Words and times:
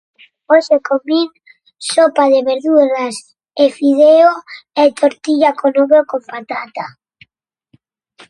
Hoxe 0.51 0.75
comín 0.89 1.27
sopa 1.93 2.23
de 2.33 2.41
verduras 2.51 3.15
e 3.63 3.65
fideo 3.77 4.31
e 4.81 4.83
tortilla 4.99 5.51
con 5.59 5.71
ovo 5.83 5.95
e 6.03 6.07
con 6.11 6.21
patata. 6.31 6.85